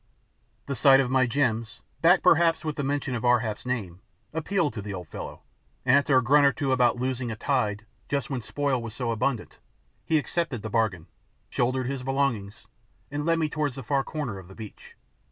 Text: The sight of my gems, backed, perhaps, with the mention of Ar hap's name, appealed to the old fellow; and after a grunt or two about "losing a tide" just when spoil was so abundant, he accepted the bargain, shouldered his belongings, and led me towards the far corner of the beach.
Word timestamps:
The 0.65 0.73
sight 0.73 0.99
of 0.99 1.11
my 1.11 1.27
gems, 1.27 1.81
backed, 2.01 2.23
perhaps, 2.23 2.65
with 2.65 2.75
the 2.75 2.81
mention 2.83 3.13
of 3.13 3.23
Ar 3.23 3.41
hap's 3.41 3.67
name, 3.67 4.01
appealed 4.33 4.73
to 4.73 4.81
the 4.81 4.95
old 4.95 5.07
fellow; 5.09 5.43
and 5.85 5.95
after 5.95 6.17
a 6.17 6.23
grunt 6.23 6.47
or 6.47 6.51
two 6.51 6.71
about 6.71 6.95
"losing 6.97 7.29
a 7.29 7.35
tide" 7.35 7.85
just 8.09 8.27
when 8.27 8.41
spoil 8.41 8.81
was 8.81 8.95
so 8.95 9.11
abundant, 9.11 9.59
he 10.03 10.17
accepted 10.17 10.63
the 10.63 10.71
bargain, 10.71 11.05
shouldered 11.51 11.85
his 11.85 12.01
belongings, 12.01 12.65
and 13.11 13.27
led 13.27 13.37
me 13.37 13.47
towards 13.47 13.75
the 13.75 13.83
far 13.83 14.03
corner 14.03 14.39
of 14.39 14.47
the 14.47 14.55
beach. 14.55 14.95